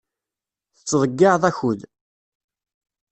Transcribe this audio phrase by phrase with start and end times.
[0.75, 1.81] Tettḍeyyiɛeḍ akud.